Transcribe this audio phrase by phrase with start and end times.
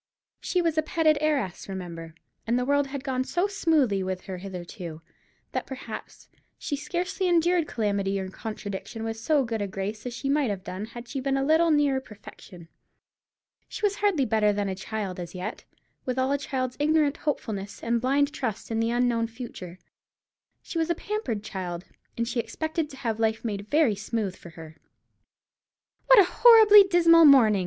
[0.39, 2.15] She was a petted heiress, remember,
[2.47, 5.03] and the world had gone so smoothly with her hitherto,
[5.51, 6.27] that perhaps
[6.57, 10.63] she scarcely endured calamity or contradiction with so good a grace as she might have
[10.63, 12.67] done had she been a little nearer perfection.
[13.69, 15.65] She was hardly better than a child as yet,
[16.03, 19.77] with all a child's ignorant hopefulness and blind trust in the unknown future.
[20.63, 21.85] She was a pampered child,
[22.17, 24.77] and she expected to have life made very smooth for her.
[26.07, 27.59] "What a horribly dismal morning!"